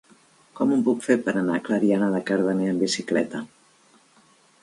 [0.59, 3.45] Com ho puc fer per anar a Clariana de Cardener amb bicicleta?